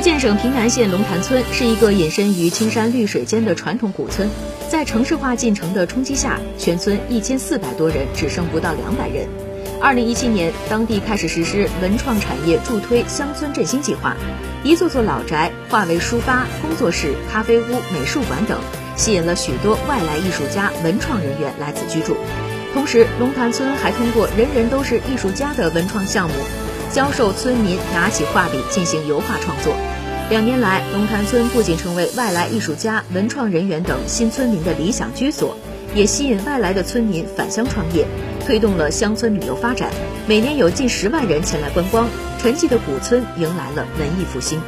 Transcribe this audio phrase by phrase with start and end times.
[0.00, 4.30] 福建省平南县龙潭村是一个隐身于青山绿水间的传统古村，
[4.66, 9.28] 在城市化进程的冲击下，全村一千四百多人只剩不到两百人。
[9.78, 14.16] 二零一七年，当地开始实施文创产业助推乡村振兴计划，
[14.64, 18.58] 一座座老宅化为书吧、工作室、咖啡屋、美术馆等，
[18.96, 22.16] 吸引了许多外来艺术家、文创人员来此居住。
[22.72, 26.34] 同时，龙潭村还通过“人人都是艺术家”的文创项目。
[26.92, 29.72] 教授村民拿起画笔进行油画创作。
[30.28, 35.56] 两年来，龙潭村不仅成为外来艺术家、文创人员等新村民的理想居所，
[35.94, 38.06] 也吸引外来的村民返乡创业，
[38.44, 39.90] 推动了乡村旅游发展。
[40.26, 42.08] 每年有近十万人前来观光，
[42.40, 44.60] 沉寂的古村迎来了文艺复兴。